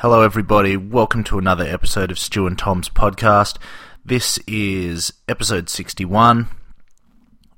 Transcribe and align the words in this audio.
Hello, 0.00 0.20
everybody. 0.20 0.76
Welcome 0.76 1.24
to 1.24 1.38
another 1.38 1.64
episode 1.64 2.10
of 2.10 2.18
Stu 2.18 2.46
and 2.46 2.58
Tom's 2.58 2.90
podcast. 2.90 3.56
This 4.04 4.38
is 4.46 5.14
episode 5.26 5.70
61, 5.70 6.48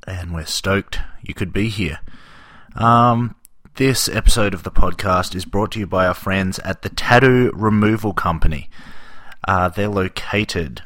and 0.07 0.33
we're 0.33 0.47
stoked 0.47 1.01
you 1.21 1.35
could 1.35 1.53
be 1.53 1.69
here. 1.69 1.99
Um, 2.77 3.35
this 3.75 4.09
episode 4.09 4.55
of 4.55 4.63
the 4.63 4.71
podcast 4.71 5.35
is 5.35 5.45
brought 5.45 5.73
to 5.73 5.81
you 5.81 5.87
by 5.89 6.07
our 6.07 6.15
friends 6.15 6.61
at 6.61 6.83
the 6.83 6.91
Tattoo 6.91 7.51
Removal 7.57 8.13
Company. 8.13 8.71
Uh, 9.49 9.69
they're 9.71 9.89
located 9.89 10.83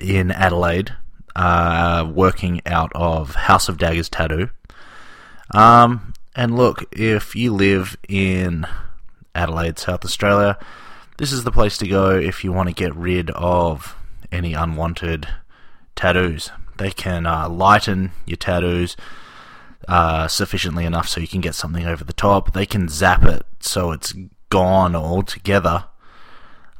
in 0.00 0.30
Adelaide, 0.30 0.94
uh, 1.34 2.08
working 2.14 2.60
out 2.64 2.92
of 2.94 3.34
House 3.34 3.68
of 3.68 3.76
Daggers 3.76 4.08
Tattoo. 4.08 4.50
Um, 5.52 6.14
and 6.36 6.56
look, 6.56 6.84
if 6.92 7.34
you 7.34 7.52
live 7.52 7.96
in 8.08 8.68
Adelaide, 9.34 9.78
South 9.78 10.04
Australia, 10.04 10.58
this 11.18 11.32
is 11.32 11.44
the 11.44 11.52
place 11.52 11.76
to 11.78 11.88
go 11.88 12.16
if 12.16 12.44
you 12.44 12.52
want 12.52 12.68
to 12.68 12.74
get 12.74 12.94
rid 12.94 13.30
of 13.30 13.96
any 14.30 14.54
unwanted 14.54 15.28
tattoos. 15.96 16.50
They 16.78 16.90
can 16.90 17.26
uh, 17.26 17.48
lighten 17.48 18.12
your 18.24 18.36
tattoos 18.36 18.96
uh, 19.88 20.28
sufficiently 20.28 20.84
enough 20.84 21.08
so 21.08 21.20
you 21.20 21.28
can 21.28 21.40
get 21.40 21.54
something 21.54 21.86
over 21.86 22.04
the 22.04 22.12
top. 22.12 22.52
They 22.52 22.66
can 22.66 22.88
zap 22.88 23.24
it 23.24 23.42
so 23.60 23.92
it's 23.92 24.14
gone 24.50 24.94
altogether. 24.94 25.84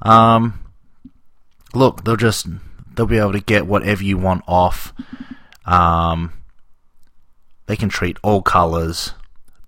Um, 0.02 0.60
look, 1.74 2.04
they'll 2.04 2.16
just 2.16 2.46
they'll 2.94 3.06
be 3.06 3.18
able 3.18 3.32
to 3.32 3.40
get 3.40 3.66
whatever 3.66 4.04
you 4.04 4.18
want 4.18 4.44
off. 4.46 4.92
Um, 5.64 6.32
they 7.66 7.76
can 7.76 7.88
treat 7.88 8.16
all 8.22 8.42
colors. 8.42 9.12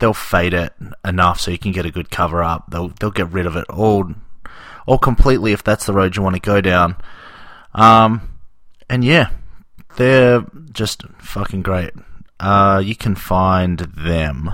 They'll 0.01 0.15
fade 0.15 0.55
it 0.55 0.73
enough 1.05 1.41
so 1.41 1.51
you 1.51 1.59
can 1.59 1.73
get 1.73 1.87
a 1.87 1.91
good 1.91 2.11
cover 2.11 2.43
up. 2.43 2.71
They'll 2.71 2.89
they'll 2.89 3.11
get 3.11 3.31
rid 3.31 3.47
of 3.47 3.57
it 3.57 3.67
all, 3.71 4.13
all 4.87 4.99
completely 4.99 5.53
if 5.53 5.63
that's 5.63 5.87
the 5.87 5.93
road 5.93 6.17
you 6.17 6.23
want 6.23 6.37
to 6.37 6.41
go 6.41 6.61
down. 6.61 6.97
Um, 7.75 8.39
and 8.89 9.05
yeah, 9.05 9.31
they're 9.97 10.45
just 10.73 11.05
fucking 11.19 11.63
great. 11.63 11.91
Uh, 12.39 12.83
you 12.85 12.97
can 12.97 13.15
find 13.15 13.79
them 13.79 14.53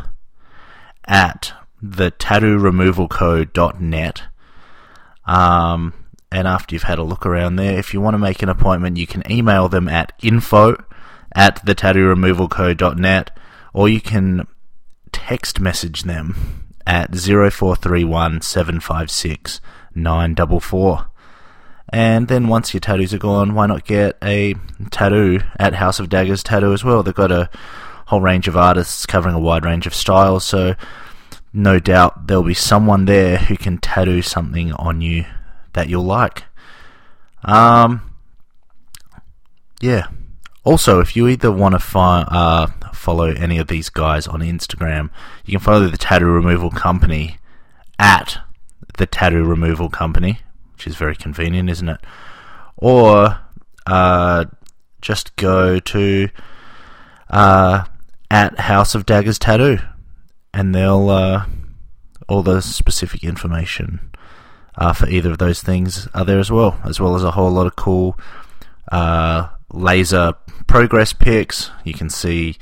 at 1.07 1.53
the 1.81 2.11
tattooremovalco.net. 2.11 4.23
Um, 5.25 5.95
and 6.33 6.49
after 6.49 6.75
you've 6.75 6.83
had 6.83 6.99
a 6.99 7.05
look 7.05 7.25
around 7.25 7.57
there, 7.57 7.79
if 7.79 7.95
you 7.95 8.01
want 8.01 8.15
to 8.15 8.19
make 8.19 8.43
an 8.43 8.49
appointment, 8.49 8.97
you 8.97 9.07
can 9.07 9.23
email 9.31 9.69
them 9.69 9.89
at 9.89 10.13
info 10.23 10.77
at 11.33 11.65
the 11.65 11.75
tattooremovalco.net 11.75 13.37
or 13.73 13.89
you 13.89 14.01
can 14.01 14.47
text 15.13 15.61
message 15.61 16.03
them 16.03 16.65
at 16.87 17.15
0431 17.15 18.43
756 18.43 19.61
944. 19.95 21.07
And 21.91 22.29
then 22.29 22.49
once 22.49 22.75
your 22.75 22.81
tattoos 22.81 23.15
are 23.15 23.19
gone, 23.19 23.55
why 23.55 23.67
not 23.67 23.85
get 23.85 24.17
a 24.23 24.55
tattoo 24.91 25.41
at 25.59 25.75
House 25.75 26.01
of 26.01 26.09
Daggers 26.09 26.43
Tattoo 26.43 26.73
as 26.73 26.85
well? 26.85 27.03
They've 27.03 27.15
got 27.15 27.31
a 27.31 27.49
whole 28.07 28.21
range 28.21 28.49
of 28.49 28.57
artists 28.57 29.07
covering 29.07 29.35
a 29.35 29.41
wide 29.41 29.65
range 29.65 29.87
of 29.87 29.95
styles, 29.95 30.45
so 30.45 30.75
no 31.53 31.79
doubt 31.79 32.27
there'll 32.27 32.43
be 32.43 32.55
someone 32.55 33.05
there 33.05 33.39
who 33.39 33.57
can 33.57 33.79
tattoo 33.79 34.23
something 34.23 34.73
on 34.75 35.01
you 35.01 35.25
that 35.75 35.89
you'll 35.89 36.05
like. 36.05 36.45
Um, 37.45 38.13
yeah. 39.81 40.09
Also, 40.65 41.01
if 41.01 41.15
you 41.15 41.29
either 41.29 41.53
want 41.53 41.75
to 41.75 41.79
find, 41.79 42.27
uh, 42.31 42.67
follow 42.97 43.31
any 43.33 43.59
of 43.59 43.69
these 43.69 43.89
guys 43.89 44.27
on 44.27 44.41
Instagram, 44.41 45.11
you 45.45 45.53
can 45.53 45.61
follow 45.61 45.87
the 45.87 45.97
Tattoo 45.97 46.27
Removal 46.27 46.71
Company 46.71 47.39
at 47.99 48.39
the 48.99 49.07
Tattoo 49.07 49.45
Removal 49.45 49.89
Company, 49.89 50.41
which 50.73 50.87
is 50.87 50.97
very 50.97 51.15
convenient, 51.15 51.71
isn't 51.71 51.89
it? 51.89 52.01
Or 52.77 53.39
uh, 53.87 54.47
just 55.01 55.37
go 55.37 55.79
to 55.79 56.29
uh, 57.31 57.85
at 58.31 58.61
House 58.61 58.95
of 58.95 59.07
Daggers 59.07 59.39
Tattoo, 59.39 59.79
and 60.53 60.75
they'll 60.75 61.11
uh, 61.11 61.47
all 62.29 62.43
the 62.43 62.61
specific 62.61 63.23
information 63.23 64.11
uh, 64.77 64.93
for 64.93 65.09
either 65.09 65.31
of 65.31 65.39
those 65.39 65.63
things 65.63 66.09
are 66.15 66.25
there 66.25 66.39
as 66.39 66.51
well, 66.51 66.79
as 66.85 67.01
well 67.01 67.15
as 67.15 67.25
a 67.25 67.31
whole 67.33 67.51
lot 67.51 67.67
of 67.67 67.77
cool 67.77 68.19
uh, 68.93 69.49
laser 69.73 70.35
progress 70.67 71.13
pics. 71.13 71.71
You 71.85 71.95
can 71.95 72.11
see 72.11 72.57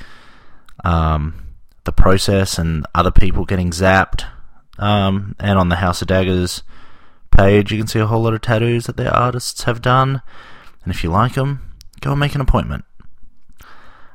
um, 0.84 1.44
the 1.84 1.92
process 1.92 2.58
and 2.58 2.86
other 2.94 3.10
people 3.10 3.44
getting 3.44 3.70
zapped. 3.70 4.24
Um, 4.78 5.34
and 5.38 5.58
on 5.58 5.68
the 5.68 5.76
House 5.76 6.02
of 6.02 6.08
Daggers 6.08 6.62
page, 7.30 7.72
you 7.72 7.78
can 7.78 7.86
see 7.86 7.98
a 7.98 8.06
whole 8.06 8.22
lot 8.22 8.34
of 8.34 8.40
tattoos 8.40 8.86
that 8.86 8.96
their 8.96 9.12
artists 9.12 9.64
have 9.64 9.82
done. 9.82 10.22
And 10.84 10.92
if 10.92 11.02
you 11.02 11.10
like 11.10 11.34
them, 11.34 11.74
go 12.00 12.10
and 12.10 12.20
make 12.20 12.34
an 12.34 12.40
appointment. 12.40 12.84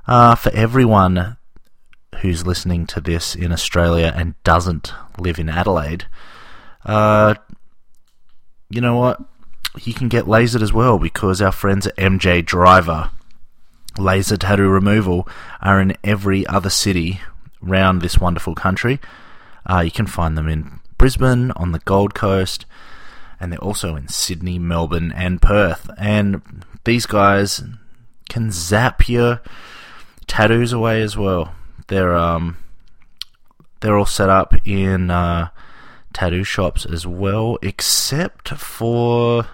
Uh, 0.07 0.35
for 0.35 0.51
everyone 0.53 1.37
who's 2.21 2.45
listening 2.45 2.85
to 2.87 2.99
this 2.99 3.35
in 3.35 3.51
Australia 3.51 4.13
and 4.15 4.41
doesn't 4.43 4.93
live 5.17 5.39
in 5.39 5.49
Adelaide, 5.49 6.05
uh, 6.85 7.35
you 8.69 8.81
know 8.81 8.97
what? 8.97 9.21
You 9.81 9.93
can 9.93 10.09
get 10.09 10.25
lasered 10.25 10.61
as 10.61 10.73
well 10.73 10.97
because 10.97 11.41
our 11.41 11.51
friends 11.51 11.87
at 11.87 11.95
MJ 11.95 12.43
Driver 12.43 13.11
Laser 13.97 14.37
Tattoo 14.37 14.69
Removal 14.69 15.27
are 15.61 15.81
in 15.81 15.95
every 16.03 16.45
other 16.47 16.69
city 16.69 17.21
around 17.65 17.99
this 17.99 18.19
wonderful 18.19 18.55
country. 18.55 18.99
Uh, 19.69 19.81
you 19.81 19.91
can 19.91 20.07
find 20.07 20.37
them 20.37 20.47
in 20.47 20.79
Brisbane, 20.97 21.51
on 21.51 21.71
the 21.71 21.79
Gold 21.79 22.13
Coast, 22.13 22.65
and 23.39 23.51
they're 23.51 23.59
also 23.59 23.95
in 23.95 24.07
Sydney, 24.07 24.59
Melbourne, 24.59 25.11
and 25.13 25.41
Perth. 25.41 25.89
And 25.97 26.65
these 26.83 27.05
guys 27.05 27.63
can 28.29 28.51
zap 28.51 29.07
your 29.07 29.41
tattoos 30.27 30.73
away 30.73 31.01
as 31.01 31.17
well. 31.17 31.53
They're 31.87 32.15
um, 32.15 32.57
they're 33.79 33.97
all 33.97 34.05
set 34.05 34.29
up 34.29 34.53
in 34.67 35.09
uh, 35.09 35.49
tattoo 36.13 36.43
shops 36.43 36.85
as 36.85 37.07
well, 37.07 37.57
except 37.61 38.49
for 38.49 39.47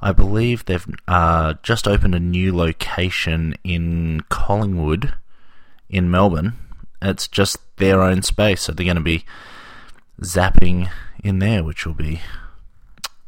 I 0.00 0.12
believe 0.12 0.64
they've 0.64 0.86
uh, 1.08 1.54
just 1.62 1.88
opened 1.88 2.14
a 2.14 2.20
new 2.20 2.54
location 2.54 3.54
in 3.64 4.22
Collingwood, 4.28 5.14
in 5.88 6.10
Melbourne. 6.10 6.54
It's 7.00 7.28
just 7.28 7.58
their 7.76 8.02
own 8.02 8.22
space, 8.22 8.62
so 8.62 8.72
they're 8.72 8.84
going 8.84 8.96
to 8.96 9.02
be 9.02 9.24
zapping 10.20 10.90
in 11.22 11.38
there, 11.38 11.64
which 11.64 11.86
will 11.86 11.94
be 11.94 12.20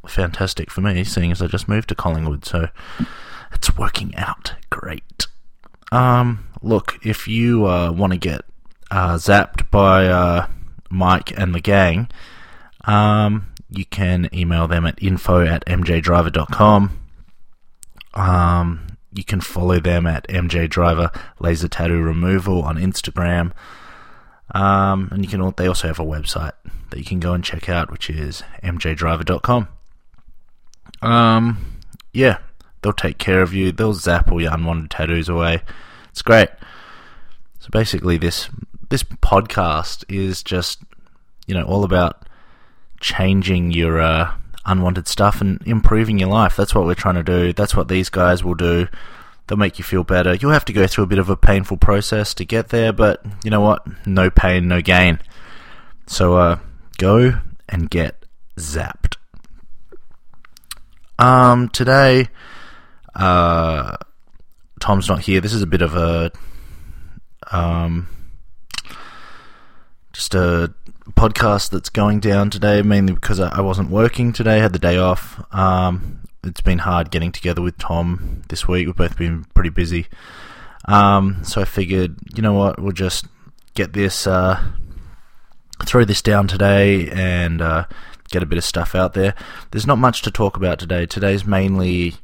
fantastic 0.07 0.71
for 0.71 0.81
me, 0.81 1.05
seeing 1.05 1.33
as 1.33 1.43
I 1.43 1.47
just 1.47 1.69
moved 1.69 1.89
to 1.89 1.95
Collingwood. 1.95 2.45
So 2.45 2.69
it's 3.53 3.77
working 3.77 4.15
out 4.17 4.55
great. 4.71 5.27
Um, 5.93 6.49
look, 6.63 6.99
if 7.03 7.29
you 7.29 7.67
uh, 7.67 7.93
want 7.93 8.13
to 8.13 8.19
get 8.19 8.43
uh, 8.91 9.15
zapped 9.15 9.71
by 9.71 10.07
uh, 10.07 10.47
Mike 10.91 11.37
and 11.39 11.55
the 11.55 11.61
gang, 11.61 12.09
um, 12.85 13.49
you 13.71 13.85
can 13.85 14.29
email 14.33 14.69
them 14.69 14.87
at 14.87 15.03
info 15.03 15.45
at 15.45 15.65
mjdriver.com. 15.67 17.01
Um, 18.15 18.87
you 19.13 19.25
can 19.25 19.41
follow 19.41 19.81
them 19.81 20.07
at 20.07 20.27
mjdriver 20.29 21.15
laser 21.39 21.69
tattoo 21.69 22.01
removal 22.01 22.63
on 22.63 22.77
Instagram. 22.77 23.53
Um, 24.55 25.09
and 25.11 25.25
you 25.25 25.31
can. 25.31 25.53
They 25.57 25.67
also 25.67 25.89
have 25.89 25.99
a 25.99 26.05
website 26.05 26.53
that 26.91 26.99
you 26.99 27.05
can 27.05 27.19
go 27.19 27.33
and 27.33 27.43
check 27.43 27.69
out, 27.69 27.91
which 27.91 28.09
is 28.09 28.43
mjdriver.com. 28.63 29.69
Um, 31.03 31.79
yeah, 32.13 32.39
they'll 32.81 32.93
take 32.93 33.19
care 33.19 33.43
of 33.43 33.53
you. 33.53 33.73
They'll 33.73 33.93
zap 33.93 34.31
all 34.31 34.41
your 34.41 34.55
unwanted 34.55 34.91
tattoos 34.91 35.29
away. 35.29 35.63
It's 36.11 36.23
great. 36.23 36.49
So 37.59 37.69
basically, 37.73 38.19
this 38.19 38.49
this 38.89 39.03
podcast 39.03 40.05
is 40.09 40.43
just 40.45 40.81
you 41.47 41.55
know 41.55 41.65
all 41.65 41.83
about 41.83 42.26
changing 43.01 43.71
your 43.71 44.01
uh, 44.01 44.35
unwanted 44.65 45.09
stuff 45.09 45.41
and 45.41 45.63
improving 45.67 46.19
your 46.19 46.29
life. 46.29 46.57
That's 46.57 46.75
what 46.75 46.85
we're 46.85 46.95
trying 46.95 47.15
to 47.17 47.23
do. 47.23 47.53
That's 47.53 47.75
what 47.75 47.89
these 47.89 48.09
guys 48.09 48.45
will 48.45 48.55
do. 48.55 48.89
They'll 49.47 49.59
make 49.59 49.79
you 49.79 49.85
feel 49.85 50.03
better. 50.03 50.35
You'll 50.35 50.53
have 50.53 50.65
to 50.65 50.73
go 50.73 50.87
through 50.87 51.05
a 51.05 51.09
bit 51.09 51.19
of 51.19 51.31
a 51.31 51.37
painful 51.37 51.77
process 51.77 52.35
to 52.35 52.45
get 52.45 52.71
there, 52.71 52.93
but 52.93 53.25
you 53.45 53.51
know 53.51 53.61
what? 53.61 53.87
No 54.07 54.29
pain, 54.29 54.67
no 54.67 54.83
gain. 54.83 55.21
So 56.07 56.37
uh, 56.37 56.59
go 56.99 57.41
and 57.69 57.89
get 57.89 58.25
zapped. 58.57 59.17
Um, 61.19 61.69
today, 61.69 62.29
uh, 63.15 63.97
Tom's 64.81 65.09
not 65.09 65.21
here. 65.21 65.41
This 65.41 65.55
is 65.55 65.63
a 65.63 65.67
bit 65.67 65.83
of 65.83 65.95
a 65.97 66.33
um, 67.53 68.09
just 70.13 70.35
a 70.35 70.75
podcast 71.13 71.71
that's 71.71 71.89
going 71.89 72.21
down 72.21 72.51
today, 72.51 72.83
mainly 72.83 73.13
because 73.13 73.41
I 73.41 73.61
wasn't 73.61 73.91
working 73.91 74.33
today. 74.33 74.59
Had 74.59 74.73
the 74.73 74.79
day 74.79 74.99
off. 74.99 75.43
Um, 75.55 76.21
it's 76.45 76.61
been 76.61 76.79
hard 76.79 77.11
getting 77.11 77.33
together 77.33 77.63
with 77.63 77.79
Tom 77.79 78.43
this 78.49 78.69
week. 78.69 78.87
We've 78.87 78.97
both 78.97 79.19
been 79.19 79.45
pretty 79.55 79.71
busy. 79.71 80.07
Um, 80.87 81.43
so 81.43 81.61
I 81.61 81.65
figured, 81.65 82.17
you 82.35 82.43
know 82.43 82.53
what, 82.53 82.81
we'll 82.81 82.93
just 82.93 83.27
get 83.75 83.93
this, 83.93 84.27
uh, 84.27 84.63
throw 85.85 86.05
this 86.05 86.23
down 86.23 86.47
today 86.47 87.11
and 87.11 87.61
uh, 87.61 87.87
get 88.31 88.43
a 88.43 88.47
bit 88.47 88.59
of 88.59 88.65
stuff 88.65 88.95
out 88.95 89.15
there. 89.15 89.35
There's 89.71 89.87
not 89.87 89.99
much 89.99 90.23
to 90.23 90.31
talk 90.31 90.57
about 90.57 90.79
today. 90.79 91.07
Today's 91.07 91.45
mainly 91.45 92.15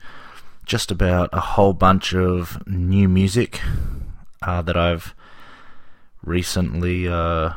just 0.65 0.91
about 0.91 1.29
a 1.33 1.41
whole 1.41 1.73
bunch 1.73 2.15
of 2.15 2.65
new 2.67 3.09
music 3.09 3.61
uh, 4.43 4.63
that 4.63 4.77
I've 4.77 5.15
recently 6.25 7.09
uh, 7.09 7.51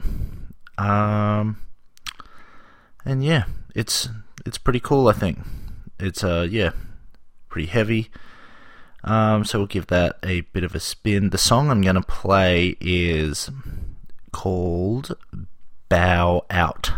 Um, 0.77 1.57
and 3.03 3.23
yeah, 3.23 3.45
it's 3.73 4.09
it's 4.45 4.57
pretty 4.57 4.79
cool. 4.79 5.07
I 5.07 5.13
think 5.13 5.39
it's 5.99 6.23
uh 6.23 6.47
yeah, 6.49 6.71
pretty 7.49 7.67
heavy. 7.67 8.09
Um, 9.03 9.45
so 9.45 9.59
we'll 9.59 9.67
give 9.67 9.87
that 9.87 10.17
a 10.23 10.41
bit 10.41 10.63
of 10.63 10.73
a 10.73 10.79
spin. 10.79 11.29
The 11.29 11.37
song 11.37 11.69
I'm 11.69 11.81
gonna 11.81 12.01
play 12.01 12.75
is 12.81 13.49
called 14.31 15.15
"Bow 15.89 16.45
Out." 16.49 16.91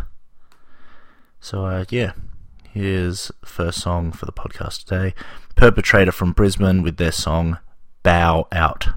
So 1.48 1.66
uh, 1.66 1.86
yeah, 1.90 2.12
here's 2.74 3.32
first 3.46 3.80
song 3.80 4.12
for 4.12 4.26
the 4.26 4.34
podcast 4.34 4.84
today. 4.84 5.14
Perpetrator 5.56 6.12
from 6.12 6.34
Brisbane 6.34 6.82
with 6.82 6.98
their 6.98 7.14
song 7.14 7.58
"Bow 8.04 8.50
Out." 8.52 8.90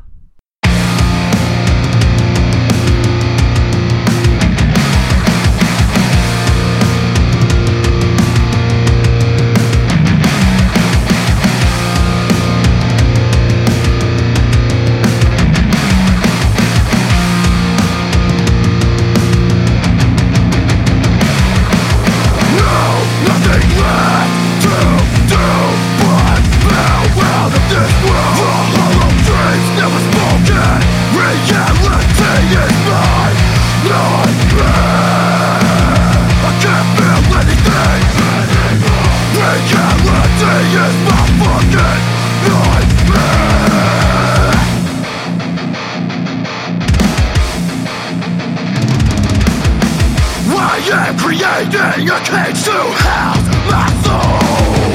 Am 50.93 51.17
creating 51.17 52.11
a 52.11 52.19
cage 52.27 52.65
to 52.65 52.75
house 52.75 53.47
my 53.71 53.87
soul. 54.03 54.91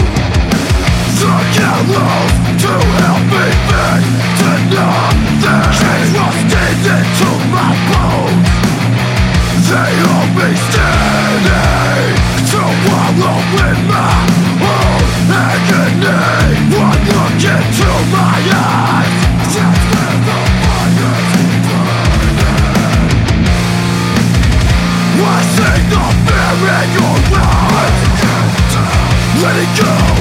The 1.16 1.36
gallows 1.56 2.34
to 2.64 2.74
help 3.00 3.24
me 3.32 3.48
think 3.72 4.04
to 4.40 4.52
nothing. 4.76 5.72
Chains 5.80 6.12
rusted 6.20 6.84
into 7.00 7.32
my 7.48 7.72
bones. 7.88 8.50
They 9.72 9.94
hold 10.04 10.32
me 10.36 10.50
steady 10.68 12.12
To 12.52 12.60
wallow 12.84 13.40
in 13.64 13.80
my 13.88 14.20
own 14.68 15.32
agony. 15.32 16.76
One 16.76 17.04
look 17.08 17.40
into 17.40 17.90
my 18.12 18.36
eyes 18.52 18.95
Let 29.46 29.58
it 29.58 29.80
go 29.80 30.15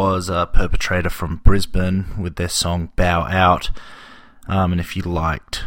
was 0.00 0.30
a 0.30 0.48
perpetrator 0.50 1.10
from 1.10 1.42
Brisbane 1.44 2.06
with 2.18 2.36
their 2.36 2.48
song 2.48 2.90
"Bow 2.96 3.24
Out." 3.24 3.68
Um, 4.48 4.72
and 4.72 4.80
if 4.80 4.96
you 4.96 5.02
liked 5.02 5.64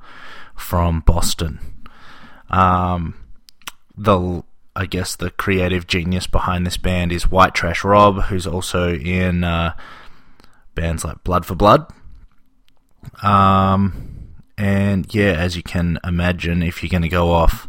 from 0.55 1.01
Boston. 1.01 1.59
Um, 2.49 3.15
the 3.95 4.43
I 4.77 4.85
guess 4.85 5.15
the 5.15 5.31
creative 5.31 5.87
genius 5.87 6.27
behind 6.27 6.65
this 6.65 6.77
band 6.77 7.11
is 7.11 7.31
White 7.31 7.55
Trash 7.55 7.83
Rob, 7.83 8.25
who's 8.25 8.45
also 8.45 8.93
in 8.93 9.43
uh, 9.43 9.73
bands 10.75 11.03
like 11.03 11.23
Blood 11.23 11.47
for 11.47 11.55
Blood. 11.55 11.91
Um, 13.23 14.35
and 14.55 15.11
yeah, 15.15 15.31
as 15.31 15.57
you 15.57 15.63
can 15.63 15.97
imagine, 16.03 16.61
if 16.61 16.83
you're 16.83 16.91
going 16.91 17.01
to 17.01 17.09
go 17.09 17.31
off 17.31 17.67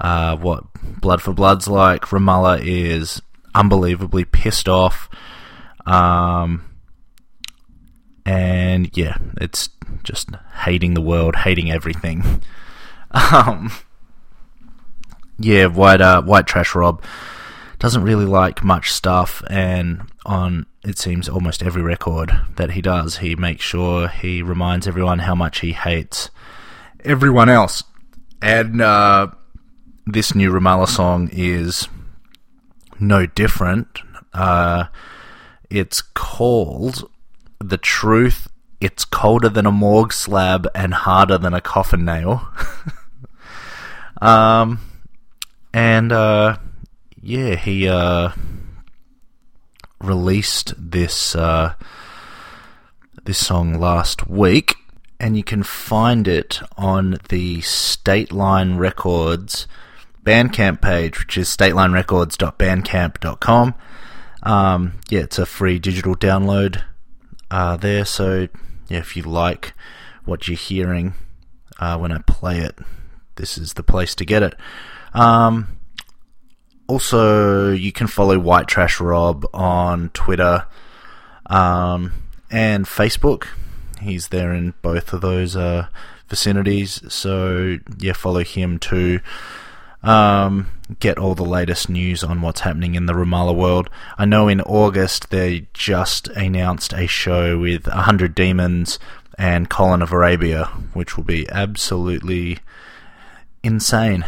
uh, 0.00 0.34
what 0.36 0.64
Blood 1.02 1.20
for 1.20 1.34
Blood's 1.34 1.68
like, 1.68 2.06
Ramallah 2.06 2.64
is 2.64 3.20
unbelievably 3.54 4.24
pissed 4.24 4.66
off. 4.66 5.10
Um, 5.84 6.64
and 8.24 8.96
yeah, 8.96 9.18
it's 9.38 9.68
just 10.04 10.30
hating 10.64 10.94
the 10.94 11.02
world, 11.02 11.36
hating 11.36 11.70
everything. 11.70 12.42
um, 13.10 13.70
yeah, 15.40 15.66
white 15.66 16.02
uh, 16.02 16.22
white 16.22 16.46
trash 16.46 16.74
Rob 16.74 17.02
doesn't 17.78 18.02
really 18.02 18.26
like 18.26 18.62
much 18.62 18.92
stuff, 18.92 19.42
and 19.48 20.02
on 20.26 20.66
it 20.84 20.98
seems 20.98 21.30
almost 21.30 21.62
every 21.62 21.82
record 21.82 22.30
that 22.56 22.72
he 22.72 22.82
does, 22.82 23.18
he 23.18 23.34
makes 23.34 23.64
sure 23.64 24.08
he 24.08 24.42
reminds 24.42 24.86
everyone 24.86 25.20
how 25.20 25.34
much 25.34 25.60
he 25.60 25.72
hates 25.72 26.30
everyone 27.04 27.48
else. 27.48 27.82
And 28.42 28.82
uh, 28.82 29.28
this 30.06 30.34
new 30.34 30.50
Ramallah 30.50 30.88
song 30.88 31.30
is 31.32 31.88
no 32.98 33.24
different. 33.24 33.86
Uh, 34.34 34.84
it's 35.70 36.02
called 36.02 37.10
"The 37.60 37.78
Truth." 37.78 38.48
It's 38.78 39.04
colder 39.04 39.50
than 39.50 39.66
a 39.66 39.72
morgue 39.72 40.12
slab 40.12 40.66
and 40.74 40.92
harder 40.94 41.38
than 41.38 41.54
a 41.54 41.60
coffin 41.62 42.04
nail. 42.04 42.46
um 44.22 44.78
and 45.72 46.12
uh, 46.12 46.58
yeah, 47.20 47.56
he 47.56 47.88
uh, 47.88 48.30
released 50.00 50.74
this 50.76 51.34
uh, 51.36 51.74
this 53.24 53.38
song 53.38 53.78
last 53.78 54.28
week, 54.28 54.74
and 55.18 55.36
you 55.36 55.44
can 55.44 55.62
find 55.62 56.26
it 56.26 56.60
on 56.76 57.18
the 57.28 57.60
State 57.60 58.32
Line 58.32 58.76
Records 58.76 59.68
Bandcamp 60.24 60.80
page, 60.80 61.18
which 61.18 61.36
is 61.38 61.48
statelinerecords.bandcamp.com. 61.48 63.74
Um, 64.42 64.94
yeah, 65.10 65.20
it's 65.20 65.38
a 65.38 65.46
free 65.46 65.78
digital 65.78 66.16
download 66.16 66.82
uh, 67.50 67.76
there. 67.76 68.04
So 68.04 68.48
yeah, 68.88 68.98
if 68.98 69.16
you 69.16 69.22
like 69.22 69.72
what 70.24 70.48
you're 70.48 70.56
hearing 70.56 71.14
uh, 71.78 71.96
when 71.98 72.10
I 72.12 72.18
play 72.18 72.58
it, 72.58 72.78
this 73.36 73.56
is 73.58 73.74
the 73.74 73.82
place 73.82 74.14
to 74.16 74.24
get 74.24 74.42
it. 74.42 74.54
Um, 75.14 75.78
also, 76.86 77.70
you 77.70 77.92
can 77.92 78.06
follow 78.06 78.38
White 78.38 78.66
Trash 78.66 79.00
Rob 79.00 79.46
on 79.54 80.10
Twitter 80.10 80.66
um, 81.46 82.12
and 82.50 82.84
Facebook. 82.84 83.46
He's 84.00 84.28
there 84.28 84.52
in 84.52 84.74
both 84.82 85.12
of 85.12 85.20
those 85.20 85.54
uh, 85.54 85.86
vicinities. 86.28 87.00
So, 87.12 87.78
yeah, 87.98 88.14
follow 88.14 88.42
him 88.42 88.78
to 88.80 89.20
um, 90.02 90.68
get 90.98 91.18
all 91.18 91.34
the 91.34 91.44
latest 91.44 91.88
news 91.88 92.24
on 92.24 92.40
what's 92.40 92.60
happening 92.60 92.94
in 92.94 93.06
the 93.06 93.12
Ramallah 93.12 93.54
world. 93.54 93.90
I 94.18 94.24
know 94.24 94.48
in 94.48 94.60
August 94.62 95.30
they 95.30 95.66
just 95.74 96.28
announced 96.28 96.92
a 96.92 97.06
show 97.06 97.58
with 97.58 97.86
100 97.86 98.34
Demons 98.34 98.98
and 99.38 99.70
Colin 99.70 100.02
of 100.02 100.12
Arabia, 100.12 100.64
which 100.92 101.16
will 101.16 101.24
be 101.24 101.48
absolutely 101.50 102.58
insane. 103.62 104.24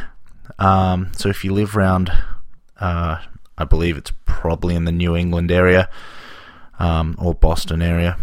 Um, 0.58 1.12
so 1.16 1.28
if 1.28 1.44
you 1.44 1.52
live 1.52 1.76
around, 1.76 2.11
uh, 2.80 3.18
I 3.56 3.64
believe 3.64 3.96
it's 3.96 4.12
probably 4.25 4.75
in 4.75 4.84
the 4.84 4.92
New 4.92 5.16
England 5.16 5.50
area 5.50 5.88
um, 6.78 7.14
or 7.18 7.34
Boston 7.34 7.82
area. 7.82 8.18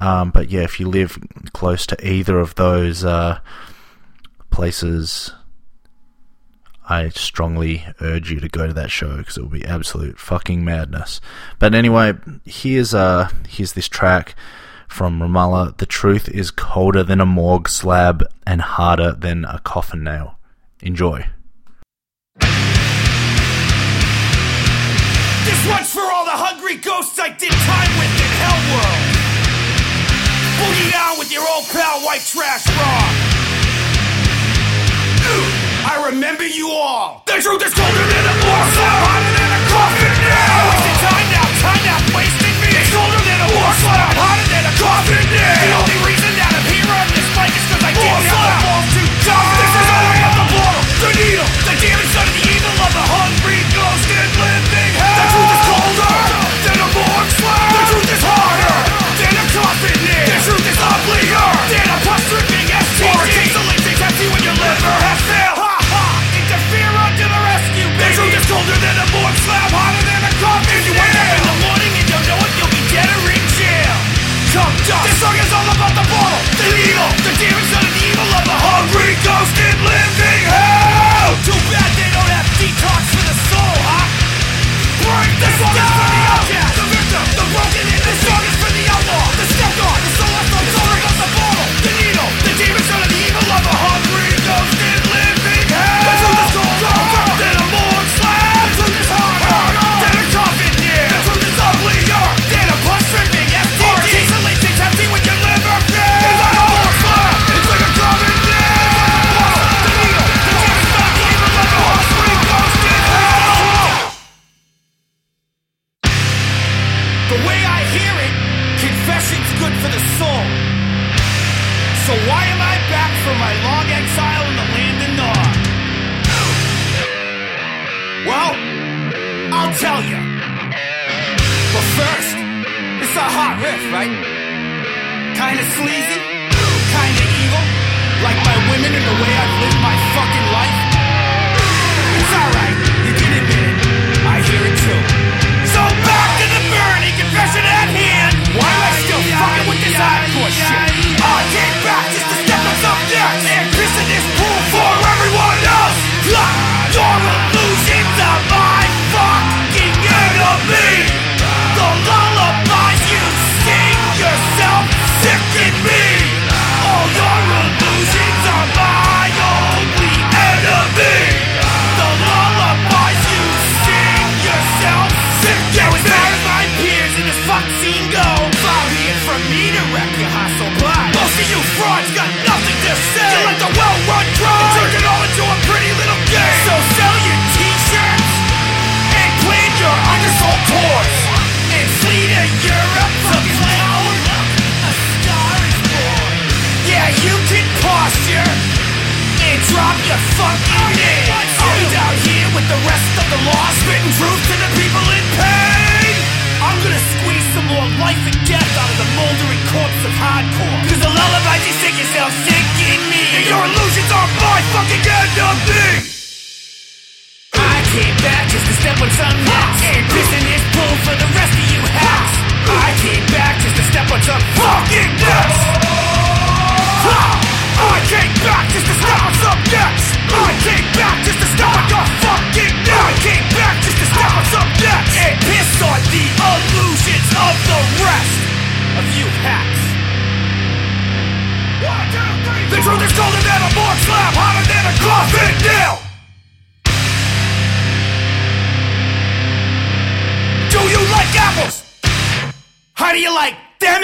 Um, 0.00 0.30
but 0.30 0.50
yeah, 0.50 0.62
if 0.62 0.80
you 0.80 0.88
live 0.88 1.18
close 1.52 1.86
to 1.86 2.06
either 2.06 2.40
of 2.40 2.56
those 2.56 3.04
uh, 3.04 3.38
places, 4.50 5.32
I 6.88 7.08
strongly 7.10 7.84
urge 8.00 8.30
you 8.30 8.40
to 8.40 8.48
go 8.48 8.66
to 8.66 8.72
that 8.72 8.90
show 8.90 9.16
because 9.16 9.38
it 9.38 9.42
will 9.42 9.48
be 9.48 9.64
absolute 9.64 10.18
fucking 10.18 10.64
madness. 10.64 11.20
But 11.58 11.74
anyway, 11.74 12.14
here's 12.44 12.92
uh 12.92 13.30
here's 13.48 13.74
this 13.74 13.88
track 13.88 14.34
from 14.88 15.20
Ramallah. 15.20 15.78
The 15.78 15.86
truth 15.86 16.28
is 16.28 16.50
colder 16.50 17.02
than 17.02 17.20
a 17.20 17.26
morgue 17.26 17.68
slab 17.68 18.24
and 18.46 18.60
harder 18.60 19.12
than 19.12 19.44
a 19.44 19.60
coffin 19.60 20.02
nail. 20.02 20.36
Enjoy. 20.80 21.26
This 25.52 25.68
one's 25.68 25.92
for 25.92 26.00
all 26.00 26.24
the 26.24 26.32
hungry 26.32 26.80
ghosts 26.80 27.20
I 27.20 27.28
did 27.28 27.52
time 27.52 27.92
with 28.00 28.08
in 28.24 28.32
Hellworld. 28.40 29.04
Boogie 30.56 30.88
down 30.88 31.20
with 31.20 31.28
your 31.28 31.44
old 31.44 31.68
pal 31.68 32.00
White 32.00 32.24
Trash 32.24 32.64
Raw. 32.72 33.04
I 35.84 36.08
remember 36.08 36.48
you 36.48 36.72
all. 36.72 37.20
The 37.28 37.36
truth 37.36 37.60
is 37.68 37.76
colder 37.76 38.06
than 38.08 38.24
a 38.32 38.36
war 38.48 38.64
slab, 38.72 38.96
hotter 39.04 39.32
than 39.36 39.50
a 39.52 39.60
coffin 39.68 40.14
nail. 40.24 40.56
Wasting 40.72 40.98
time 41.04 41.28
now, 41.36 41.46
time 41.60 41.82
now, 41.84 42.00
wasting 42.16 42.56
me. 42.64 42.68
It's 42.72 42.88
colder 42.88 43.20
than 43.20 43.40
a 43.44 43.48
war 43.52 43.72
slab, 43.76 44.08
hotter 44.16 44.48
than 44.48 44.64
a 44.64 44.74
coffin 44.80 45.24
nail. 45.36 46.01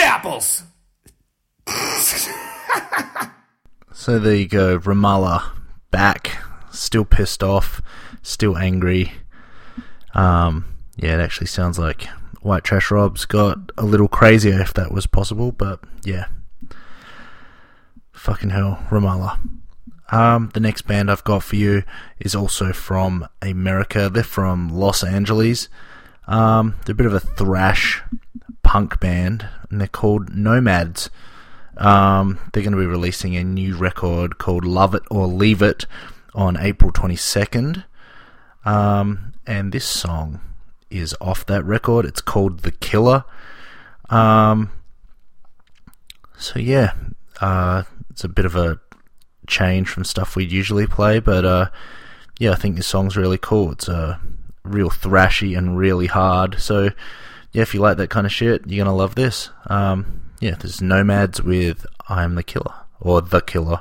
apples. 0.00 0.62
so 3.92 4.18
there 4.18 4.34
you 4.34 4.48
go, 4.48 4.78
Ramallah 4.78 5.58
back, 5.90 6.38
still 6.70 7.04
pissed 7.04 7.42
off, 7.42 7.82
still 8.22 8.56
angry. 8.56 9.12
Um, 10.14 10.64
yeah, 10.96 11.14
it 11.14 11.20
actually 11.20 11.46
sounds 11.46 11.78
like 11.78 12.04
White 12.40 12.64
Trash 12.64 12.90
Rob's 12.90 13.24
got 13.24 13.58
a 13.76 13.84
little 13.84 14.08
crazier 14.08 14.61
if 14.61 14.74
that 14.74 14.92
was 14.92 15.06
possible, 15.06 15.52
but 15.52 15.80
yeah. 16.04 16.26
Fucking 18.12 18.50
hell, 18.50 18.84
Ramallah. 18.90 19.38
Um, 20.11 20.50
the 20.54 20.61
next 20.61 20.82
band 20.82 21.11
I've 21.11 21.24
got 21.24 21.42
for 21.42 21.56
you 21.56 21.82
is 22.18 22.34
also 22.34 22.72
from 22.72 23.28
America. 23.42 24.08
They're 24.08 24.24
from 24.24 24.70
Los 24.70 25.04
Angeles. 25.04 25.68
Um, 26.26 26.76
they're 26.84 26.94
a 26.94 26.96
bit 26.96 27.06
of 27.06 27.14
a 27.14 27.20
thrash 27.20 28.02
punk 28.68 29.00
band, 29.00 29.48
and 29.70 29.81
they're 29.81 29.88
called 29.88 30.37
Nomads. 30.37 31.09
Um, 31.78 32.38
they're 32.52 32.62
going 32.62 32.74
to 32.74 32.78
be 32.78 32.85
releasing 32.85 33.35
a 33.35 33.42
new 33.42 33.74
record 33.74 34.37
called 34.37 34.66
Love 34.66 34.94
It 34.94 35.04
or 35.11 35.26
Leave 35.26 35.62
It 35.62 35.87
on 36.35 36.59
April 36.59 36.92
22nd. 36.92 37.85
Um, 38.66 39.33
and 39.46 39.72
this 39.72 39.87
song 39.87 40.42
is 40.90 41.16
off 41.18 41.46
that 41.46 41.64
record. 41.64 42.04
It's 42.04 42.20
called 42.20 42.59
The 42.59 42.72
Killer. 42.72 43.24
Um, 44.11 44.70
so, 46.37 46.59
yeah, 46.59 46.92
uh, 47.40 47.85
it's 48.11 48.24
a 48.24 48.28
bit 48.28 48.44
of 48.44 48.54
a 48.54 48.78
change 49.46 49.88
from 49.88 50.04
stuff 50.04 50.37
we 50.37 50.44
usually 50.44 50.87
play, 50.87 51.20
but 51.20 51.46
uh, 51.46 51.70
yeah, 52.38 52.50
I 52.50 52.57
think 52.57 52.76
this 52.76 52.87
song's 52.87 53.16
really 53.16 53.38
cool. 53.38 53.72
It's 53.72 53.88
uh, 53.88 54.18
real 54.62 54.90
thrashy 54.90 55.57
and 55.57 55.78
really 55.78 56.07
hard. 56.07 56.61
So, 56.61 56.90
yeah, 57.59 57.62
if 57.62 57.75
you 57.75 57.81
like 57.81 57.97
that 57.97 58.09
kind 58.09 58.25
of 58.25 58.33
shit, 58.33 58.62
you're 58.68 58.85
gonna 58.85 58.97
love 58.97 59.16
this. 59.16 59.51
Um, 59.66 60.31
yeah, 60.38 60.55
there's 60.55 60.81
Nomads 60.81 61.42
with 61.42 61.85
"I'm 62.09 62.37
the 62.37 62.44
Killer" 62.44 62.73
or 63.01 63.21
"The 63.21 63.40
Killer," 63.40 63.81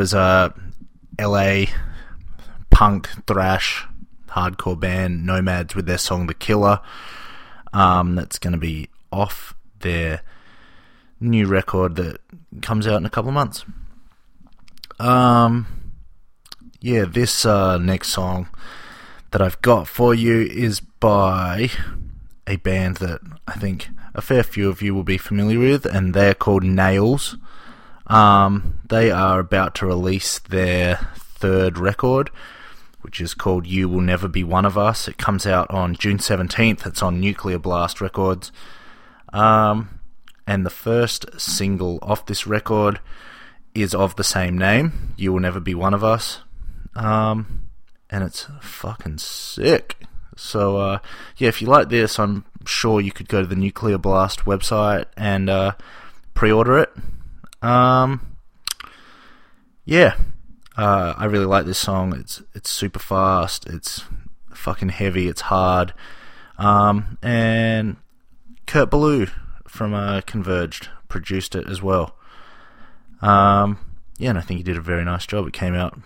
was 0.00 0.14
a 0.14 0.54
LA 1.20 1.66
punk 2.70 3.10
thrash 3.26 3.84
hardcore 4.28 4.80
band 4.80 5.26
Nomads 5.26 5.74
with 5.74 5.84
their 5.84 5.98
song 5.98 6.26
The 6.26 6.32
Killer. 6.32 6.80
Um, 7.74 8.14
that's 8.14 8.38
going 8.38 8.54
to 8.54 8.58
be 8.58 8.88
off 9.12 9.54
their 9.80 10.22
new 11.20 11.46
record 11.46 11.96
that 11.96 12.22
comes 12.62 12.86
out 12.86 12.96
in 12.96 13.04
a 13.04 13.10
couple 13.10 13.28
of 13.28 13.34
months. 13.34 13.66
Um, 14.98 15.66
yeah, 16.80 17.04
this 17.04 17.44
uh, 17.44 17.76
next 17.76 18.08
song 18.08 18.48
that 19.32 19.42
I've 19.42 19.60
got 19.60 19.86
for 19.86 20.14
you 20.14 20.40
is 20.40 20.80
by 20.80 21.68
a 22.46 22.56
band 22.56 22.96
that 22.96 23.20
I 23.46 23.52
think 23.52 23.90
a 24.14 24.22
fair 24.22 24.44
few 24.44 24.70
of 24.70 24.80
you 24.80 24.94
will 24.94 25.04
be 25.04 25.18
familiar 25.18 25.58
with, 25.58 25.84
and 25.84 26.14
they're 26.14 26.32
called 26.32 26.64
Nails. 26.64 27.36
Um, 28.10 28.80
they 28.88 29.12
are 29.12 29.38
about 29.38 29.76
to 29.76 29.86
release 29.86 30.40
their 30.40 30.96
third 31.14 31.78
record, 31.78 32.30
which 33.02 33.20
is 33.20 33.34
called 33.34 33.68
You 33.68 33.88
Will 33.88 34.00
Never 34.00 34.26
Be 34.26 34.42
One 34.42 34.64
of 34.64 34.76
Us. 34.76 35.06
It 35.06 35.16
comes 35.16 35.46
out 35.46 35.70
on 35.70 35.94
June 35.94 36.18
17th. 36.18 36.86
It's 36.86 37.02
on 37.02 37.20
Nuclear 37.20 37.60
Blast 37.60 38.00
Records. 38.00 38.50
Um, 39.32 40.00
and 40.44 40.66
the 40.66 40.70
first 40.70 41.40
single 41.40 42.00
off 42.02 42.26
this 42.26 42.48
record 42.48 42.98
is 43.76 43.94
of 43.94 44.16
the 44.16 44.24
same 44.24 44.58
name, 44.58 45.14
You 45.16 45.32
Will 45.32 45.40
Never 45.40 45.60
Be 45.60 45.76
One 45.76 45.94
of 45.94 46.02
Us. 46.02 46.40
Um, 46.96 47.68
and 48.10 48.24
it's 48.24 48.48
fucking 48.60 49.18
sick. 49.18 49.96
So, 50.36 50.78
uh, 50.78 50.98
yeah, 51.36 51.48
if 51.48 51.62
you 51.62 51.68
like 51.68 51.90
this, 51.90 52.18
I'm 52.18 52.44
sure 52.66 53.00
you 53.00 53.12
could 53.12 53.28
go 53.28 53.42
to 53.42 53.46
the 53.46 53.54
Nuclear 53.54 53.98
Blast 53.98 54.46
website 54.46 55.04
and 55.16 55.48
uh, 55.48 55.72
pre 56.34 56.50
order 56.50 56.76
it. 56.76 56.90
Um, 57.62 58.36
yeah, 59.84 60.16
uh, 60.76 61.14
I 61.16 61.24
really 61.26 61.46
like 61.46 61.66
this 61.66 61.78
song. 61.78 62.14
It's 62.16 62.42
it's 62.54 62.70
super 62.70 62.98
fast. 62.98 63.66
It's 63.68 64.04
fucking 64.52 64.90
heavy. 64.90 65.28
It's 65.28 65.42
hard. 65.42 65.92
Um, 66.58 67.18
and 67.22 67.96
Kurt 68.66 68.90
Ballou 68.90 69.26
from 69.66 69.94
uh, 69.94 70.20
Converge 70.22 70.88
produced 71.08 71.54
it 71.54 71.66
as 71.68 71.82
well. 71.82 72.16
Um, 73.22 73.78
yeah, 74.18 74.30
and 74.30 74.38
I 74.38 74.42
think 74.42 74.58
he 74.58 74.64
did 74.64 74.76
a 74.76 74.82
very 74.82 75.04
nice 75.04 75.26
job. 75.26 75.46
It 75.46 75.52
came 75.52 75.74
out 75.74 75.98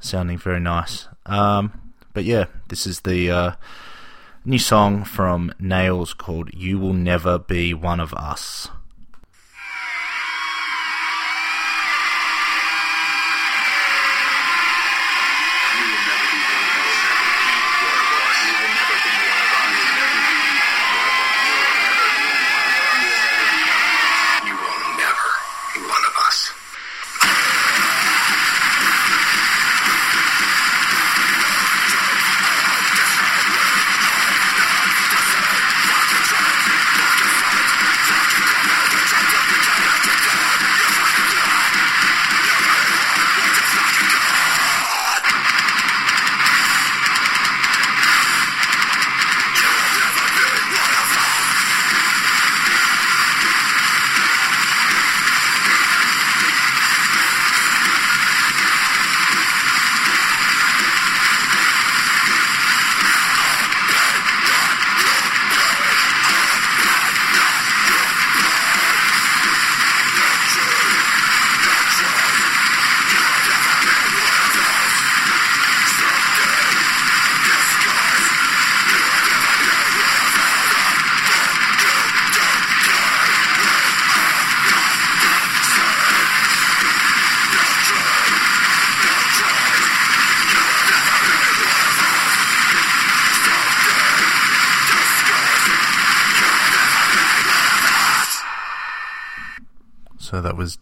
sounding 0.00 0.38
very 0.38 0.60
nice. 0.60 1.08
Um, 1.26 1.92
but 2.12 2.24
yeah, 2.24 2.46
this 2.68 2.86
is 2.86 3.00
the 3.00 3.30
uh, 3.30 3.52
new 4.44 4.58
song 4.58 5.04
from 5.04 5.52
Nails 5.58 6.14
called 6.14 6.52
You 6.54 6.78
Will 6.78 6.94
Never 6.94 7.38
Be 7.38 7.74
One 7.74 8.00
of 8.00 8.12
Us. 8.14 8.68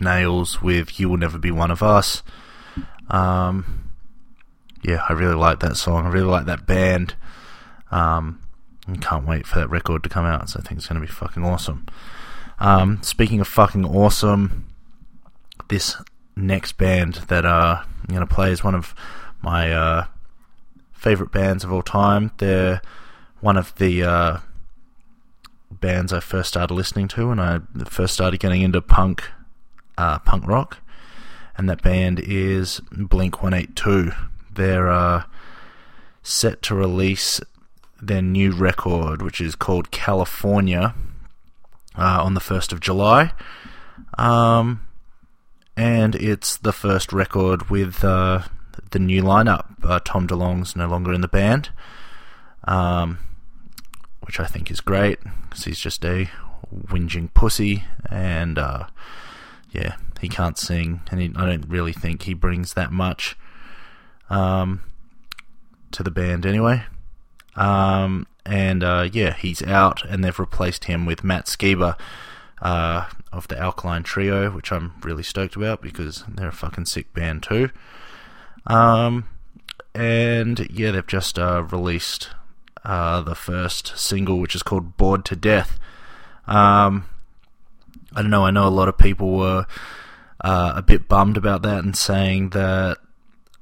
Nails 0.08 0.62
with 0.62 0.98
You 0.98 1.10
Will 1.10 1.18
Never 1.18 1.38
Be 1.38 1.50
One 1.50 1.70
of 1.70 1.82
Us. 1.82 2.22
Um, 3.10 3.90
yeah, 4.82 5.02
I 5.06 5.12
really 5.12 5.34
like 5.34 5.60
that 5.60 5.76
song. 5.76 6.06
I 6.06 6.08
really 6.08 6.30
like 6.30 6.46
that 6.46 6.66
band. 6.66 7.14
Um, 7.90 8.40
and 8.86 9.02
can't 9.02 9.26
wait 9.26 9.46
for 9.46 9.58
that 9.58 9.68
record 9.68 10.02
to 10.04 10.08
come 10.08 10.24
out. 10.24 10.48
So 10.48 10.60
I 10.60 10.62
think 10.62 10.78
it's 10.78 10.86
going 10.86 11.00
to 11.00 11.06
be 11.06 11.12
fucking 11.12 11.44
awesome. 11.44 11.86
Um, 12.58 13.02
speaking 13.02 13.40
of 13.40 13.48
fucking 13.48 13.84
awesome, 13.84 14.66
this 15.68 15.94
next 16.34 16.78
band 16.78 17.16
that 17.28 17.44
uh, 17.44 17.82
I'm 17.82 18.06
going 18.14 18.26
to 18.26 18.34
play 18.34 18.50
is 18.50 18.64
one 18.64 18.74
of 18.74 18.94
my 19.42 19.70
uh, 19.70 20.06
favorite 20.92 21.32
bands 21.32 21.64
of 21.64 21.72
all 21.72 21.82
time. 21.82 22.32
They're 22.38 22.80
one 23.40 23.58
of 23.58 23.74
the 23.76 24.02
uh, 24.02 24.38
bands 25.70 26.14
I 26.14 26.20
first 26.20 26.48
started 26.48 26.72
listening 26.72 27.08
to 27.08 27.28
when 27.28 27.38
I 27.38 27.60
first 27.84 28.14
started 28.14 28.40
getting 28.40 28.62
into 28.62 28.80
punk, 28.80 29.22
uh, 29.98 30.18
punk 30.20 30.46
rock, 30.46 30.78
and 31.56 31.68
that 31.68 31.82
band 31.82 32.20
is 32.20 32.80
Blink 32.92 33.42
One 33.42 33.52
Eight 33.52 33.76
Two. 33.76 34.12
They're 34.50 34.88
uh, 34.88 35.24
set 36.22 36.62
to 36.62 36.74
release 36.74 37.40
their 38.00 38.22
new 38.22 38.52
record, 38.52 39.20
which 39.20 39.40
is 39.40 39.54
called 39.54 39.90
California, 39.90 40.94
uh, 41.96 42.22
on 42.22 42.34
the 42.34 42.40
first 42.40 42.72
of 42.72 42.80
July. 42.80 43.32
Um, 44.16 44.86
and 45.76 46.14
it's 46.14 46.56
the 46.56 46.72
first 46.72 47.12
record 47.12 47.68
with 47.68 48.02
uh, 48.02 48.42
the 48.92 48.98
new 48.98 49.22
lineup. 49.22 49.66
Uh, 49.82 50.00
Tom 50.04 50.26
DeLonge's 50.26 50.76
no 50.76 50.88
longer 50.88 51.12
in 51.12 51.20
the 51.20 51.28
band. 51.28 51.70
Um, 52.64 53.18
which 54.28 54.38
I 54.38 54.44
think 54.44 54.70
is 54.70 54.82
great 54.82 55.18
because 55.48 55.64
he's 55.64 55.78
just 55.78 56.04
a 56.04 56.28
whinging 56.70 57.32
pussy, 57.32 57.84
and 58.10 58.58
uh, 58.58 58.84
yeah, 59.70 59.96
he 60.20 60.28
can't 60.28 60.58
sing, 60.58 61.02
and 61.10 61.20
he, 61.20 61.32
I 61.36 61.46
don't 61.46 61.68
really 61.68 61.92
think 61.92 62.22
he 62.22 62.34
brings 62.34 62.74
that 62.74 62.90
much 62.90 63.36
um, 64.30 64.82
to 65.92 66.02
the 66.02 66.10
band 66.10 66.46
anyway. 66.46 66.84
Um, 67.56 68.26
and 68.46 68.82
uh, 68.82 69.08
yeah, 69.12 69.34
he's 69.34 69.62
out, 69.62 70.04
and 70.04 70.24
they've 70.24 70.38
replaced 70.38 70.84
him 70.84 71.06
with 71.06 71.24
Matt 71.24 71.46
Skiba 71.46 71.98
uh, 72.62 73.06
of 73.32 73.48
the 73.48 73.58
Alkaline 73.58 74.02
Trio, 74.02 74.50
which 74.50 74.72
I'm 74.72 74.94
really 75.02 75.22
stoked 75.22 75.56
about 75.56 75.82
because 75.82 76.24
they're 76.28 76.48
a 76.48 76.52
fucking 76.52 76.86
sick 76.86 77.12
band 77.12 77.42
too. 77.42 77.70
Um, 78.66 79.28
and 79.94 80.68
yeah, 80.70 80.92
they've 80.92 81.06
just 81.06 81.38
uh, 81.38 81.64
released 81.70 82.30
uh, 82.84 83.20
the 83.20 83.34
first 83.34 83.98
single, 83.98 84.38
which 84.38 84.54
is 84.54 84.62
called 84.62 84.96
"Bored 84.96 85.24
to 85.26 85.36
Death." 85.36 85.78
Um, 86.46 87.04
I 88.18 88.22
don't 88.22 88.32
know. 88.32 88.44
I 88.44 88.50
know 88.50 88.66
a 88.66 88.68
lot 88.68 88.88
of 88.88 88.98
people 88.98 89.36
were 89.36 89.64
uh, 90.40 90.72
a 90.74 90.82
bit 90.82 91.06
bummed 91.06 91.36
about 91.36 91.62
that 91.62 91.84
and 91.84 91.96
saying 91.96 92.50
that 92.50 92.98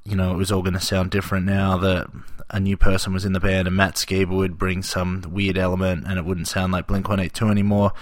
you 0.02 0.16
know 0.16 0.32
it 0.32 0.36
was 0.38 0.50
all 0.50 0.62
going 0.62 0.72
to 0.72 0.80
sound 0.80 1.10
different 1.10 1.44
now 1.44 1.76
that 1.76 2.06
a 2.48 2.58
new 2.58 2.78
person 2.78 3.12
was 3.12 3.26
in 3.26 3.34
the 3.34 3.40
band 3.40 3.68
and 3.68 3.76
Matt 3.76 3.96
Skiba 3.96 4.30
would 4.30 4.56
bring 4.56 4.82
some 4.82 5.22
weird 5.30 5.58
element 5.58 6.06
and 6.06 6.18
it 6.18 6.24
wouldn't 6.24 6.48
sound 6.48 6.72
like 6.72 6.86
Blink 6.86 7.06
One 7.06 7.20
Eight 7.20 7.34
Two 7.34 7.50
anymore. 7.50 7.92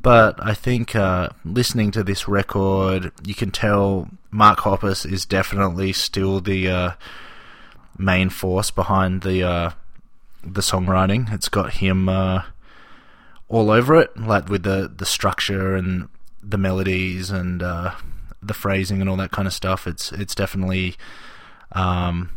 But 0.00 0.42
I 0.42 0.54
think 0.54 0.96
uh, 0.96 1.28
listening 1.44 1.90
to 1.90 2.02
this 2.02 2.26
record, 2.26 3.12
you 3.26 3.34
can 3.34 3.50
tell 3.50 4.08
Mark 4.30 4.60
Hoppus 4.60 5.04
is 5.04 5.26
definitely 5.26 5.92
still 5.92 6.40
the 6.40 6.70
uh, 6.70 6.90
main 7.98 8.30
force 8.30 8.70
behind 8.70 9.20
the 9.20 9.42
uh, 9.42 9.70
the 10.42 10.62
songwriting. 10.62 11.30
It's 11.34 11.50
got 11.50 11.74
him 11.74 12.08
uh, 12.08 12.44
all 13.52 13.70
over 13.70 14.00
it, 14.00 14.16
like 14.16 14.48
with 14.48 14.64
the 14.64 14.90
the 14.96 15.04
structure 15.06 15.76
and 15.76 16.08
the 16.42 16.58
melodies 16.58 17.30
and 17.30 17.62
uh, 17.62 17.92
the 18.42 18.54
phrasing 18.54 19.00
and 19.00 19.08
all 19.08 19.16
that 19.16 19.30
kind 19.30 19.46
of 19.46 19.52
stuff. 19.52 19.86
It's 19.86 20.10
it's 20.10 20.34
definitely 20.34 20.96
um, 21.72 22.30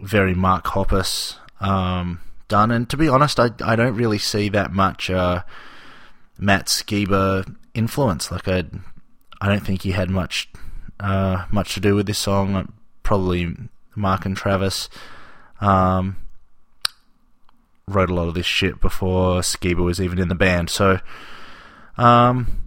very 0.00 0.34
Mark 0.34 0.64
Hoppus 0.64 1.36
um, 1.60 2.20
done. 2.48 2.70
And 2.70 2.88
to 2.88 2.96
be 2.96 3.06
honest, 3.06 3.38
I 3.38 3.50
I 3.62 3.76
don't 3.76 3.94
really 3.94 4.18
see 4.18 4.48
that 4.48 4.72
much 4.72 5.10
uh, 5.10 5.42
Matt 6.38 6.66
Skiba 6.66 7.54
influence. 7.74 8.32
Like 8.32 8.48
I 8.48 8.64
I 9.40 9.48
don't 9.48 9.64
think 9.64 9.82
he 9.82 9.90
had 9.92 10.08
much 10.08 10.48
uh, 10.98 11.44
much 11.50 11.74
to 11.74 11.80
do 11.80 11.94
with 11.94 12.06
this 12.06 12.18
song. 12.18 12.72
Probably 13.02 13.54
Mark 13.94 14.24
and 14.24 14.36
Travis. 14.36 14.88
Um, 15.60 16.16
wrote 17.88 18.10
a 18.10 18.14
lot 18.14 18.26
of 18.26 18.34
this 18.34 18.46
shit 18.46 18.80
before 18.80 19.42
Skiba 19.42 19.84
was 19.84 20.00
even 20.00 20.18
in 20.18 20.26
the 20.26 20.34
band. 20.34 20.70
So, 20.70 20.98
um, 21.96 22.60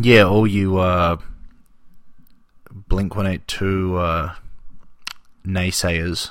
yeah, 0.00 0.22
all 0.22 0.46
you 0.46 0.78
uh, 0.78 1.18
Blink 2.70 3.14
One 3.14 3.26
Eight 3.26 3.46
Two 3.46 3.98
uh, 3.98 4.34
naysayers, 5.46 6.30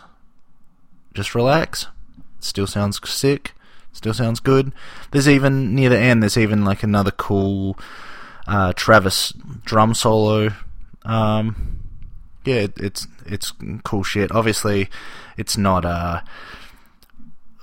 just 1.13 1.35
relax. 1.35 1.87
Still 2.39 2.65
sounds 2.65 2.99
sick. 3.07 3.53
Still 3.93 4.15
sounds 4.15 4.39
good. 4.39 4.73
There's 5.11 5.29
even 5.29 5.75
near 5.75 5.89
the 5.89 5.99
end. 5.99 6.23
There's 6.23 6.37
even 6.37 6.65
like 6.65 6.81
another 6.81 7.11
cool 7.11 7.77
uh, 8.47 8.73
Travis 8.73 9.31
drum 9.63 9.93
solo. 9.93 10.49
Um, 11.03 11.83
yeah, 12.45 12.55
it, 12.55 12.73
it's 12.77 13.07
it's 13.27 13.53
cool 13.83 14.01
shit. 14.01 14.31
Obviously, 14.31 14.89
it's 15.37 15.55
not 15.55 15.85
uh, 15.85 16.21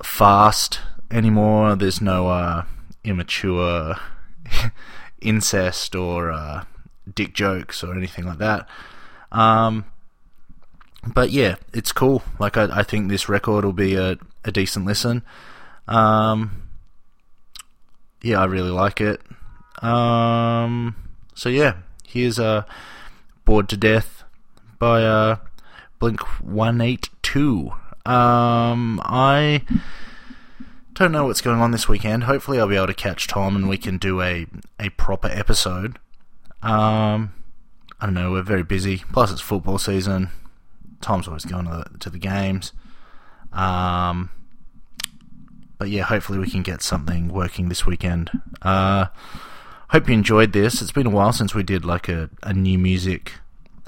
fast 0.02 0.80
anymore. 1.10 1.76
There's 1.76 2.00
no 2.00 2.28
uh, 2.28 2.64
immature 3.04 3.96
incest 5.20 5.94
or 5.94 6.30
uh, 6.30 6.64
dick 7.14 7.34
jokes 7.34 7.82
or 7.82 7.94
anything 7.94 8.24
like 8.26 8.38
that. 8.38 8.68
Um, 9.32 9.84
but 11.06 11.30
yeah, 11.30 11.56
it's 11.72 11.92
cool. 11.92 12.22
Like 12.38 12.56
I, 12.56 12.80
I 12.80 12.82
think 12.82 13.08
this 13.08 13.28
record 13.28 13.64
will 13.64 13.72
be 13.72 13.94
a, 13.94 14.16
a 14.44 14.52
decent 14.52 14.86
listen. 14.86 15.22
Um, 15.86 16.68
yeah, 18.22 18.40
I 18.40 18.44
really 18.44 18.70
like 18.70 19.00
it. 19.00 19.20
Um, 19.82 20.96
so 21.34 21.48
yeah, 21.48 21.76
here's 22.06 22.38
uh, 22.38 22.64
"Bored 23.44 23.68
to 23.68 23.76
Death" 23.76 24.24
by 24.78 25.04
uh, 25.04 25.36
Blink 25.98 26.20
One 26.42 26.80
Eight 26.80 27.10
Two. 27.22 27.72
Um, 28.08 29.02
I 29.04 29.62
don't 30.94 31.12
know 31.12 31.26
what's 31.26 31.42
going 31.42 31.60
on 31.60 31.72
this 31.72 31.88
weekend. 31.88 32.24
Hopefully, 32.24 32.58
I'll 32.58 32.66
be 32.66 32.76
able 32.76 32.86
to 32.86 32.94
catch 32.94 33.26
Tom 33.26 33.54
and 33.54 33.68
we 33.68 33.76
can 33.76 33.98
do 33.98 34.22
a 34.22 34.46
a 34.80 34.88
proper 34.90 35.28
episode. 35.28 35.98
Um, 36.62 37.34
I 38.00 38.06
don't 38.06 38.14
know. 38.14 38.32
We're 38.32 38.42
very 38.42 38.62
busy. 38.62 39.04
Plus, 39.12 39.30
it's 39.30 39.42
football 39.42 39.76
season. 39.76 40.30
Tom's 41.02 41.28
always 41.28 41.44
going 41.44 41.66
to 41.66 41.84
the, 41.92 41.98
to 41.98 42.10
the 42.10 42.18
games. 42.18 42.72
Um, 43.52 44.30
but 45.78 45.90
yeah, 45.90 46.02
hopefully 46.02 46.38
we 46.38 46.50
can 46.50 46.62
get 46.62 46.82
something 46.82 47.28
working 47.28 47.68
this 47.68 47.84
weekend. 47.84 48.30
Uh, 48.62 49.06
hope 49.90 50.08
you 50.08 50.14
enjoyed 50.14 50.52
this. 50.52 50.80
It's 50.80 50.92
been 50.92 51.06
a 51.06 51.10
while 51.10 51.32
since 51.32 51.54
we 51.54 51.62
did 51.62 51.84
like 51.84 52.08
a, 52.08 52.30
a 52.42 52.54
new 52.54 52.78
music 52.78 53.34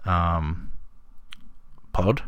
um, 0.04 0.70
pod. 1.92 2.22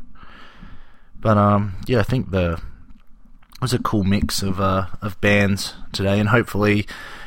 But 1.23 1.39
um, 1.39 1.77
yeah, 1.87 2.01
I 2.01 2.03
think 2.03 2.31
the 2.31 2.55
it 2.55 3.63
was 3.63 3.73
a 3.73 3.79
cool 3.79 4.05
mix 4.05 4.43
of 4.43 4.61
uh, 4.61 4.89
of 5.01 5.19
bands 5.21 5.75
today, 5.93 6.19
and 6.19 6.29
hopefully 6.29 6.87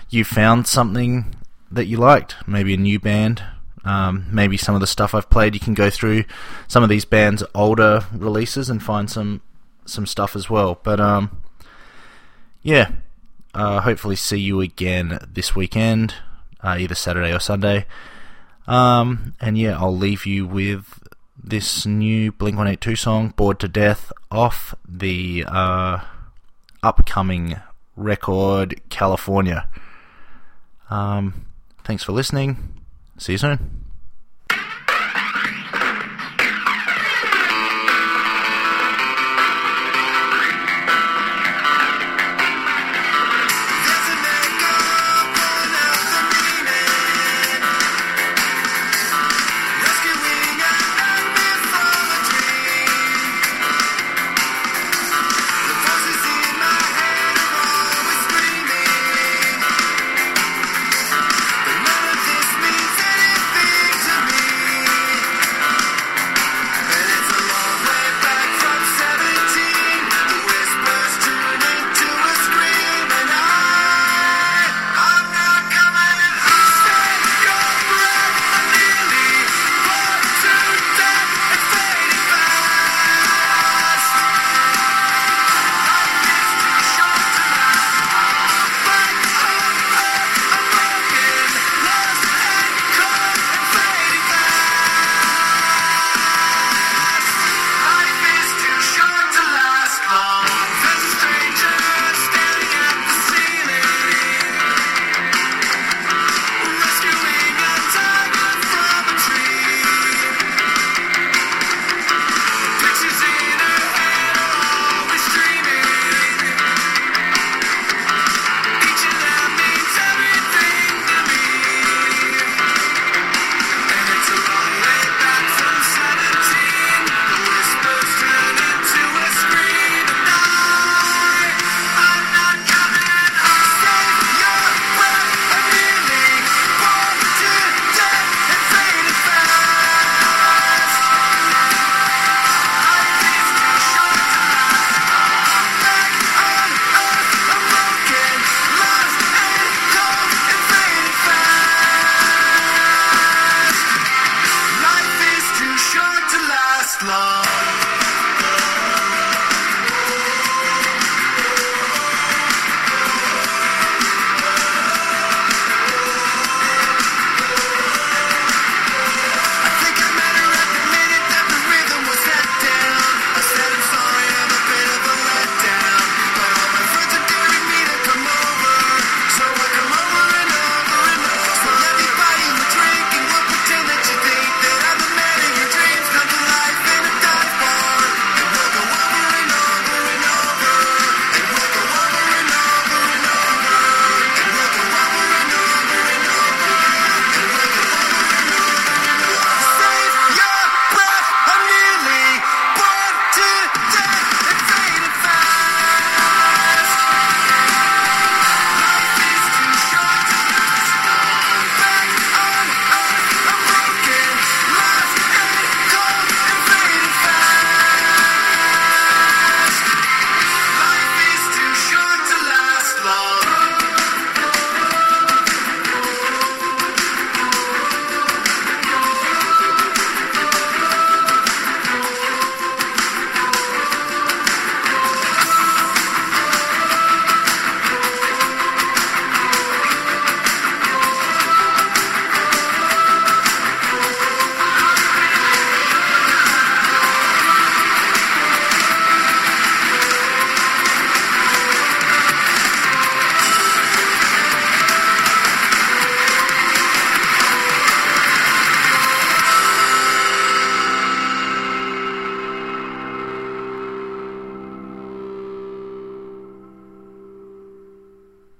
you 0.09 0.23
found 0.23 0.67
something 0.67 1.33
that 1.71 1.85
you 1.85 1.97
liked. 1.97 2.35
Maybe 2.45 2.73
a 2.73 2.77
new 2.77 2.99
band, 2.99 3.41
um, 3.85 4.27
maybe 4.29 4.57
some 4.57 4.75
of 4.75 4.81
the 4.81 4.87
stuff 4.87 5.15
I've 5.15 5.29
played. 5.29 5.53
You 5.53 5.61
can 5.61 5.73
go 5.73 5.89
through 5.89 6.25
some 6.67 6.83
of 6.83 6.89
these 6.89 7.05
bands' 7.05 7.43
older 7.55 8.05
releases 8.13 8.69
and 8.69 8.83
find 8.83 9.09
some 9.09 9.41
some 9.85 10.05
stuff 10.05 10.35
as 10.35 10.49
well. 10.49 10.77
But 10.83 10.99
um, 10.99 11.41
yeah, 12.61 12.91
uh, 13.53 13.79
hopefully 13.79 14.17
see 14.17 14.39
you 14.39 14.59
again 14.59 15.19
this 15.31 15.55
weekend, 15.55 16.15
uh, 16.61 16.75
either 16.77 16.95
Saturday 16.95 17.33
or 17.33 17.39
Sunday. 17.39 17.85
Um, 18.67 19.35
and 19.39 19.57
yeah, 19.57 19.79
I'll 19.79 19.95
leave 19.95 20.25
you 20.25 20.45
with 20.45 21.04
this 21.45 21.85
new 21.85 22.31
Blink 22.31 22.57
182 22.57 22.95
song, 22.95 23.33
Bored 23.35 23.59
to 23.59 23.67
Death, 23.67 24.11
off 24.31 24.73
the 24.87 25.45
uh, 25.47 25.99
upcoming 26.81 27.57
record 27.95 28.81
California. 28.89 29.69
Um, 30.89 31.45
thanks 31.83 32.03
for 32.03 32.11
listening. 32.13 32.73
See 33.17 33.33
you 33.33 33.37
soon. 33.37 33.84